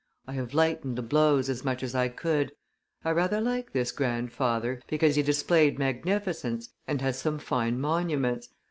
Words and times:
I 0.25 0.33
have 0.33 0.55
lightened 0.55 0.97
the 0.97 1.03
blows 1.03 1.47
as 1.47 1.63
much 1.63 1.83
as 1.83 1.93
I 1.93 2.07
could. 2.07 2.51
I 3.05 3.11
rather 3.11 3.39
like 3.39 3.71
this 3.71 3.91
grandfather, 3.91 4.81
because 4.87 5.13
he 5.15 5.21
displayed 5.21 5.77
magnificence, 5.77 6.67
and 6.87 7.01
has 7.01 7.17
left 7.17 7.21
some 7.23 7.37
fine 7.37 7.79
monuments. 7.79 8.49